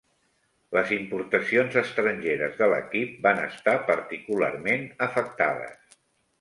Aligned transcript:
Les 0.77 0.93
importacions 0.95 1.77
estrangeres 1.81 2.57
de 2.63 2.71
l'equip 2.73 3.13
van 3.29 3.43
estar 3.45 3.77
particularment 3.93 4.91
afectades. 5.11 5.99